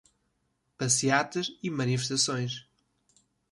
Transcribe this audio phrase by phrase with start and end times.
[0.79, 2.65] Passeatas e manifestações